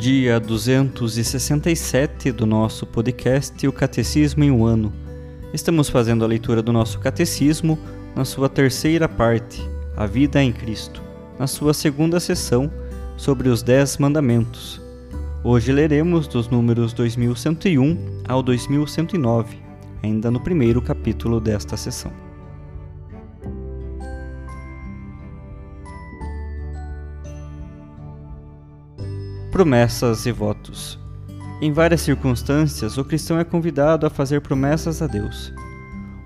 [0.00, 4.90] Dia 267 do nosso podcast O Catecismo em um Ano.
[5.52, 7.78] Estamos fazendo a leitura do nosso Catecismo
[8.16, 9.62] na sua terceira parte,
[9.94, 11.02] A Vida em Cristo
[11.38, 12.72] na sua segunda sessão
[13.18, 14.80] sobre os Dez Mandamentos.
[15.44, 19.58] Hoje leremos dos números 2101 ao 2109,
[20.02, 22.29] ainda no primeiro capítulo desta sessão.
[29.60, 30.98] Promessas e votos.
[31.60, 35.52] Em várias circunstâncias, o cristão é convidado a fazer promessas a Deus.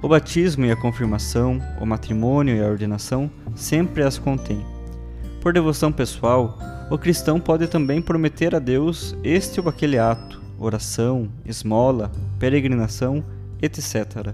[0.00, 4.64] O batismo e a confirmação, o matrimônio e a ordenação sempre as contêm.
[5.41, 6.56] Por devoção pessoal,
[6.88, 13.24] o cristão pode também prometer a Deus este ou aquele ato, oração, esmola, peregrinação,
[13.60, 14.32] etc.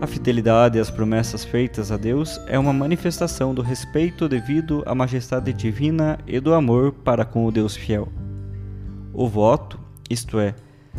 [0.00, 5.52] A fidelidade às promessas feitas a Deus é uma manifestação do respeito devido à majestade
[5.52, 8.08] divina e do amor para com o Deus fiel.
[9.18, 10.54] O voto, isto é,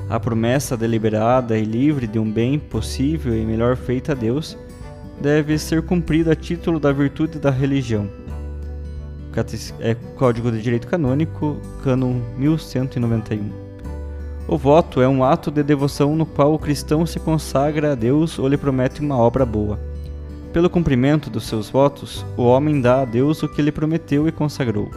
[0.10, 4.58] a promessa deliberada e livre de um bem possível e melhor feito a Deus,
[5.22, 8.10] deve ser cumprida a título da virtude da religião
[9.80, 13.52] é, Código de Direito Canônico, Cânon 1191.
[14.48, 18.40] O voto é um ato de devoção no qual o cristão se consagra a Deus
[18.40, 19.80] ou lhe promete uma obra boa.
[20.52, 24.32] Pelo cumprimento dos seus votos, o homem dá a Deus o que lhe prometeu e
[24.32, 24.90] consagrou.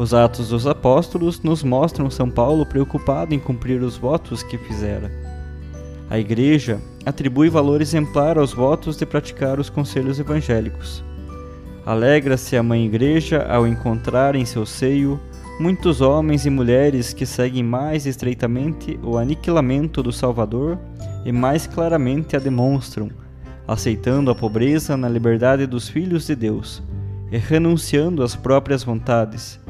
[0.00, 5.12] Os Atos dos Apóstolos nos mostram São Paulo preocupado em cumprir os votos que fizera.
[6.08, 11.04] A Igreja atribui valor exemplar aos votos de praticar os conselhos evangélicos.
[11.84, 15.20] Alegra-se a Mãe Igreja ao encontrar em seu seio
[15.60, 20.78] muitos homens e mulheres que seguem mais estreitamente o aniquilamento do Salvador
[21.26, 23.10] e mais claramente a demonstram,
[23.68, 26.82] aceitando a pobreza na liberdade dos filhos de Deus
[27.30, 29.60] e renunciando às próprias vontades.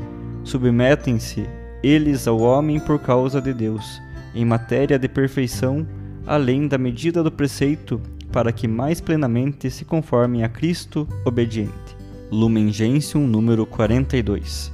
[0.44, 1.46] Submetem-se
[1.82, 4.00] eles ao homem por causa de Deus,
[4.34, 5.86] em matéria de perfeição,
[6.26, 8.00] além da medida do preceito,
[8.32, 11.96] para que mais plenamente se conformem a Cristo obediente.
[12.30, 14.72] Lumen Gentium número 42.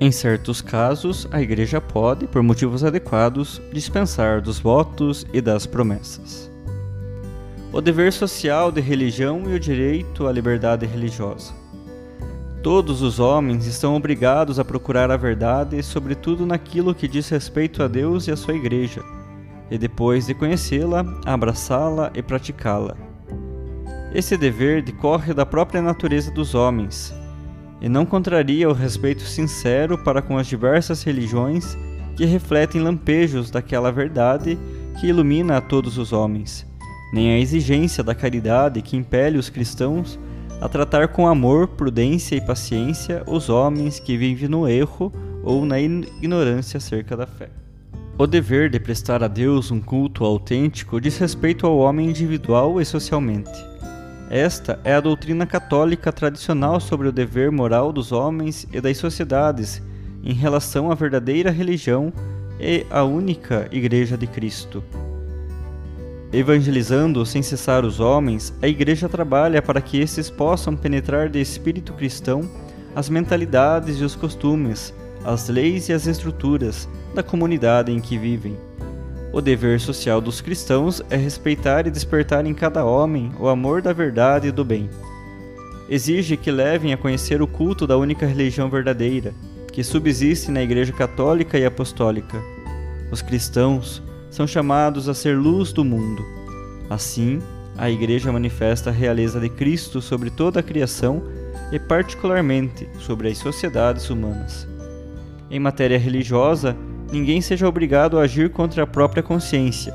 [0.00, 6.48] Em certos casos, a Igreja pode, por motivos adequados, dispensar dos votos e das promessas.
[7.72, 11.52] O dever social de religião e o direito à liberdade religiosa.
[12.62, 17.88] Todos os homens estão obrigados a procurar a verdade, sobretudo naquilo que diz respeito a
[17.88, 19.00] Deus e a sua Igreja,
[19.70, 22.96] e depois de conhecê-la, abraçá-la e praticá-la.
[24.12, 27.14] Esse dever decorre da própria natureza dos homens,
[27.80, 31.78] e não contraria o respeito sincero para com as diversas religiões
[32.16, 34.58] que refletem lampejos daquela verdade
[35.00, 36.66] que ilumina a todos os homens,
[37.12, 40.18] nem a exigência da caridade que impele os cristãos
[40.60, 45.80] a tratar com amor, prudência e paciência os homens que vivem no erro ou na
[45.80, 47.48] ignorância acerca da fé.
[48.18, 52.84] O dever de prestar a Deus um culto autêntico diz respeito ao homem individual e
[52.84, 53.64] socialmente.
[54.28, 59.80] Esta é a doutrina católica tradicional sobre o dever moral dos homens e das sociedades
[60.24, 62.12] em relação à verdadeira religião
[62.60, 64.82] e à única Igreja de Cristo.
[66.32, 71.92] Evangelizando sem cessar os homens, a Igreja trabalha para que esses possam penetrar de espírito
[71.92, 72.48] cristão
[72.94, 74.92] as mentalidades e os costumes,
[75.24, 78.56] as leis e as estruturas da comunidade em que vivem
[79.30, 83.92] o dever social dos cristãos é respeitar e despertar em cada homem o amor da
[83.92, 84.88] verdade e do bem.
[85.88, 89.34] Exige que levem a conhecer o culto da única religião verdadeira,
[89.72, 92.42] que subsiste na Igreja Católica e Apostólica.
[93.10, 96.24] Os cristãos são chamados a ser luz do mundo.
[96.90, 97.40] Assim,
[97.76, 101.22] a Igreja manifesta a realeza de Cristo sobre toda a criação
[101.70, 104.66] e, particularmente, sobre as sociedades humanas.
[105.50, 106.76] Em matéria religiosa,
[107.10, 109.94] ninguém seja obrigado a agir contra a própria consciência,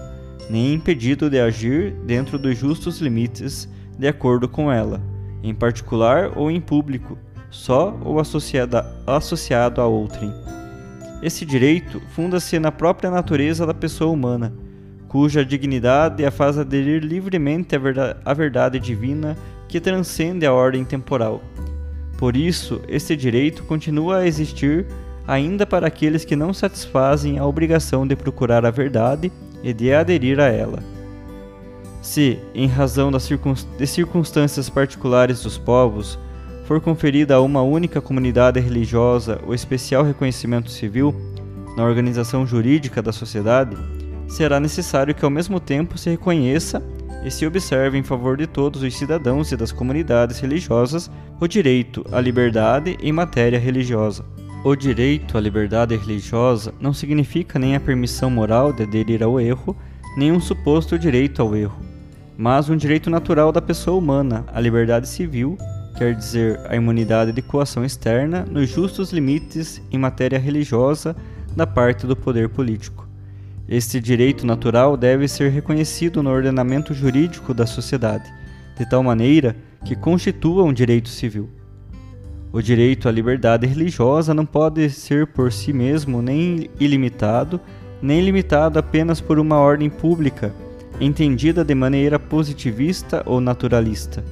[0.49, 5.01] nem impedido de agir dentro dos justos limites de acordo com ela,
[5.43, 7.17] em particular ou em público,
[7.49, 10.33] só ou associado a outrem.
[11.23, 14.53] Esse direito funda-se na própria natureza da pessoa humana,
[15.07, 17.73] cuja dignidade a faz aderir livremente
[18.25, 19.37] à verdade, divina
[19.69, 21.41] que transcende a ordem temporal.
[22.17, 24.85] Por isso, este direito continua a existir
[25.25, 29.31] ainda para aqueles que não satisfazem a obrigação de procurar a verdade
[29.63, 30.79] e de aderir a ela.
[32.01, 33.31] Se, em razão das
[33.89, 36.19] circunstâncias particulares dos povos,
[36.65, 41.13] for conferida a uma única comunidade religiosa o especial reconhecimento civil
[41.75, 43.75] na organização jurídica da sociedade,
[44.27, 46.81] será necessário que ao mesmo tempo se reconheça
[47.25, 52.05] e se observe em favor de todos os cidadãos e das comunidades religiosas o direito
[52.11, 54.25] à liberdade em matéria religiosa.
[54.63, 59.75] O direito à liberdade religiosa não significa nem a permissão moral de aderir ao erro,
[60.15, 61.77] nem um suposto direito ao erro,
[62.37, 65.57] mas um direito natural da pessoa humana à liberdade civil,
[65.95, 71.15] quer dizer, a imunidade de coação externa nos justos limites em matéria religiosa
[71.55, 73.07] da parte do poder político.
[73.67, 78.31] Este direito natural deve ser reconhecido no ordenamento jurídico da sociedade,
[78.77, 79.55] de tal maneira
[79.85, 81.49] que constitua um direito civil.
[82.51, 87.59] O direito à liberdade religiosa não pode ser por si mesmo nem ilimitado,
[88.01, 90.53] nem limitado apenas por uma ordem pública,
[90.99, 94.23] entendida de maneira positivista ou naturalista.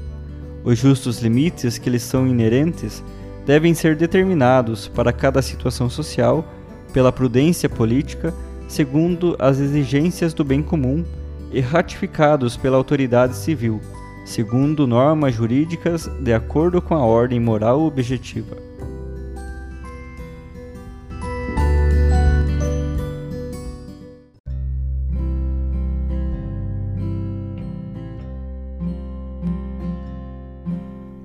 [0.63, 3.03] Os justos limites que lhes são inerentes
[3.45, 6.45] devem ser determinados para cada situação social
[6.93, 8.33] pela prudência política,
[8.67, 11.03] segundo as exigências do bem comum,
[11.51, 13.81] e ratificados pela autoridade civil
[14.25, 18.55] segundo normas jurídicas de acordo com a ordem moral objetiva.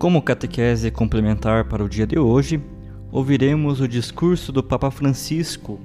[0.07, 2.63] Como catequese complementar para o dia de hoje,
[3.11, 5.81] ouviremos o discurso do Papa Francisco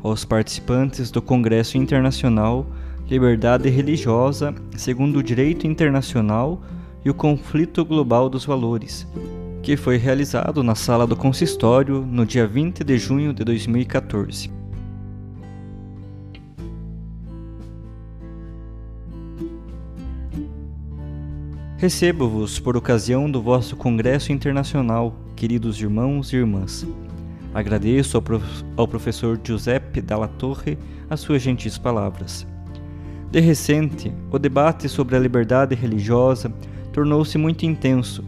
[0.00, 2.68] aos participantes do Congresso Internacional
[3.10, 6.62] liberdade religiosa segundo o direito internacional
[7.04, 9.08] e o conflito global dos valores,
[9.60, 14.53] que foi realizado na sala do consistório no dia 20 de junho de 2014.
[21.76, 26.86] Recebo-vos por ocasião do vosso Congresso Internacional, queridos irmãos e irmãs.
[27.52, 28.64] Agradeço ao, prof...
[28.76, 30.78] ao professor Giuseppe Dalla Torre
[31.10, 32.46] as suas gentis palavras.
[33.30, 36.54] De recente, o debate sobre a liberdade religiosa
[36.92, 38.24] tornou-se muito intenso,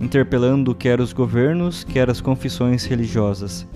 [0.00, 3.66] interpelando quer os governos, quer as confissões religiosas.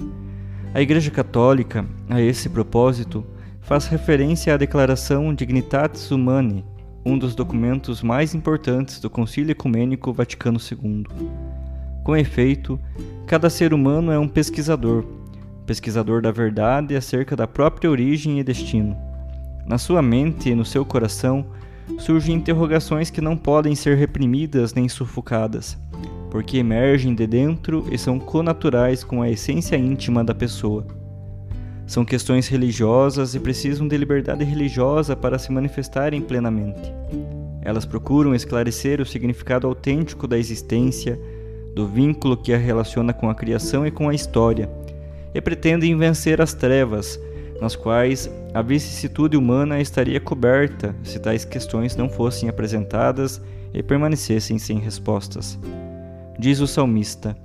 [0.74, 3.24] A Igreja Católica, a esse propósito,
[3.60, 6.64] faz referência à Declaração Dignitatis Humanae,
[7.04, 11.04] um dos documentos mais importantes do Concílio Ecumênico Vaticano II.
[12.02, 12.80] Com efeito,
[13.26, 15.04] cada ser humano é um pesquisador,
[15.66, 18.96] pesquisador da verdade acerca da própria origem e destino.
[19.66, 21.46] Na sua mente e no seu coração
[21.98, 25.78] surgem interrogações que não podem ser reprimidas nem sufocadas,
[26.30, 31.03] porque emergem de dentro e são conaturais com a essência íntima da pessoa.
[31.86, 36.92] São questões religiosas e precisam de liberdade religiosa para se manifestarem plenamente.
[37.62, 41.18] Elas procuram esclarecer o significado autêntico da existência,
[41.74, 44.68] do vínculo que a relaciona com a criação e com a história,
[45.34, 47.18] e pretendem vencer as trevas
[47.60, 53.40] nas quais a vicissitude humana estaria coberta se tais questões não fossem apresentadas
[53.72, 55.58] e permanecessem sem respostas.
[56.38, 57.36] Diz o salmista: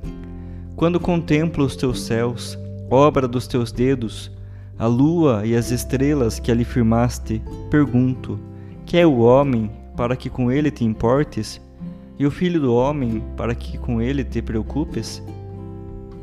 [0.76, 2.58] Quando contemplo os teus céus,
[2.90, 4.32] obra dos teus dedos,
[4.78, 8.40] a lua e as estrelas que ali firmaste, pergunto:
[8.86, 11.62] que é o homem para que com ele te importes,
[12.18, 15.22] e o filho do homem para que com ele te preocupes?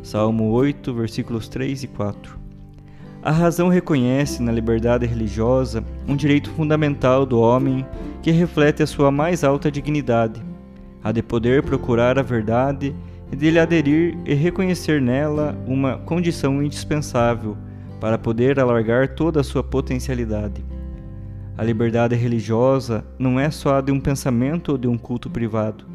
[0.02, 2.38] Salmo 8, versículos 3 e 4.
[3.22, 7.84] A razão reconhece na liberdade religiosa um direito fundamental do homem
[8.22, 10.40] que reflete a sua mais alta dignidade,
[11.02, 12.94] a de poder procurar a verdade
[13.30, 17.56] e de lhe aderir e reconhecer nela uma condição indispensável
[18.00, 20.64] para poder alargar toda a sua potencialidade.
[21.58, 25.86] A liberdade religiosa não é só a de um pensamento ou de um culto privado.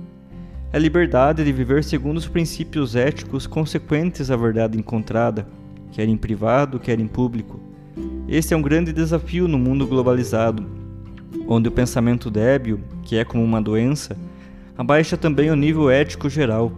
[0.74, 5.46] É a liberdade de viver segundo os princípios éticos consequentes à verdade encontrada
[5.92, 7.60] quer em privado, quer em público.
[8.28, 10.66] Esse é um grande desafio no mundo globalizado,
[11.48, 14.18] onde o pensamento débil, que é como uma doença,
[14.78, 16.72] abaixa também o nível ético geral,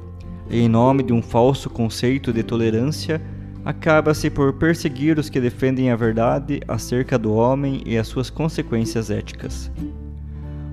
[0.50, 3.22] em nome de um falso conceito de tolerância,
[3.66, 9.10] acaba-se por perseguir os que defendem a verdade acerca do homem e as suas consequências
[9.10, 9.72] éticas.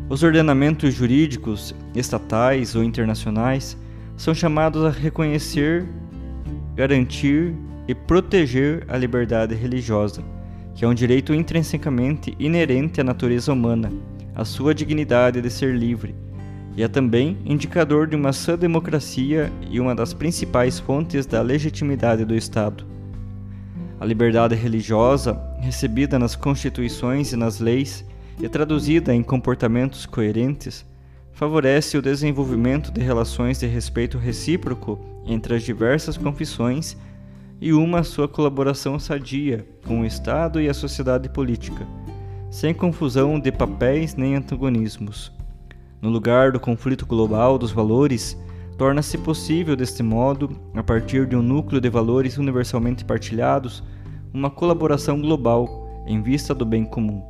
[0.08, 3.76] Os ordenamentos jurídicos, estatais ou internacionais,
[4.16, 5.86] são chamados a reconhecer,
[6.74, 7.54] garantir
[7.86, 10.22] e proteger a liberdade religiosa,
[10.74, 13.92] que é um direito intrinsecamente inerente à natureza humana,
[14.34, 16.14] à sua dignidade de ser livre,
[16.80, 22.24] e é também indicador de uma sã democracia e uma das principais fontes da legitimidade
[22.24, 22.86] do Estado.
[24.00, 28.02] A liberdade religiosa, recebida nas constituições e nas leis
[28.40, 30.86] e traduzida em comportamentos coerentes,
[31.34, 36.96] favorece o desenvolvimento de relações de respeito recíproco entre as diversas confissões
[37.60, 41.86] e uma sua colaboração sadia com o Estado e a sociedade política,
[42.50, 45.39] sem confusão de papéis nem antagonismos.
[46.02, 48.34] No lugar do conflito global dos valores,
[48.78, 53.82] torna-se possível, deste modo, a partir de um núcleo de valores universalmente partilhados,
[54.32, 57.22] uma colaboração global em vista do bem comum.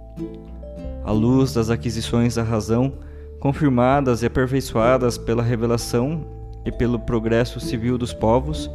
[1.05, 2.93] À luz das aquisições da razão,
[3.41, 6.25] confirmadas e aperfeiçoadas pela revelação
[6.65, 8.71] e pelo progresso civil dos povos,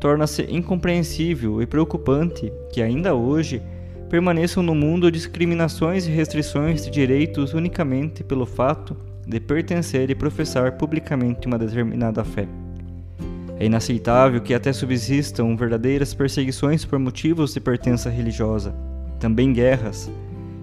[0.00, 3.60] torna-se incompreensível e preocupante que ainda hoje
[4.08, 10.72] permaneçam no mundo discriminações e restrições de direitos unicamente pelo fato de pertencer e professar
[10.72, 12.46] publicamente uma determinada fé.
[13.58, 18.74] É inaceitável que até subsistam verdadeiras perseguições por motivos de pertença religiosa,
[19.20, 20.10] também guerras.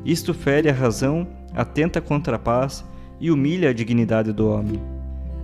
[0.05, 2.83] Isto fere a razão, atenta contra a paz
[3.19, 4.81] e humilha a dignidade do homem.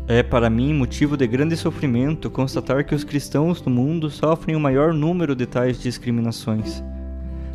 [0.09, 4.59] É para mim motivo de grande sofrimento constatar que os cristãos no mundo sofrem o
[4.59, 6.81] maior número de tais discriminações.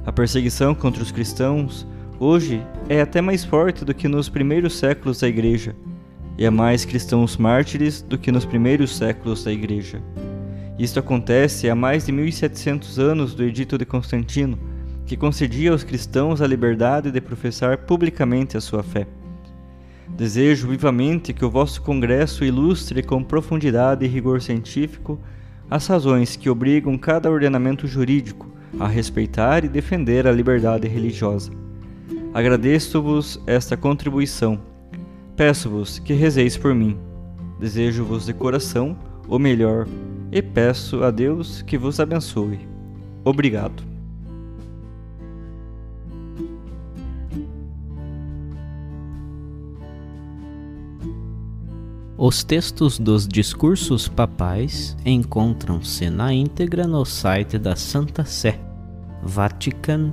[0.04, 1.87] A perseguição contra os cristãos
[2.23, 5.75] hoje é até mais forte do que nos primeiros séculos da Igreja,
[6.38, 10.00] e há mais cristãos mártires do que nos primeiros séculos da Igreja.
[10.79, 14.57] Isto acontece há mais de 1700 anos do Edito de Constantino,
[15.05, 19.07] que concedia aos cristãos a liberdade de professar publicamente a sua fé.
[20.09, 25.19] Desejo vivamente que o vosso congresso ilustre com profundidade e rigor científico
[25.69, 28.49] as razões que obrigam cada ordenamento jurídico
[28.79, 31.62] a respeitar e defender a liberdade religiosa.
[32.35, 34.59] Agradeço-vos esta contribuição.
[35.37, 36.97] Peço-vos que rezeis por mim.
[37.61, 38.97] Desejo-vos de coração
[39.29, 39.87] o melhor
[40.31, 42.61] e peço a Deus que vos abençoe.
[43.25, 43.83] Obrigado.
[52.17, 58.61] Os textos dos discursos papais encontram-se na íntegra no site da Santa Sé,
[59.23, 60.12] vatican.va.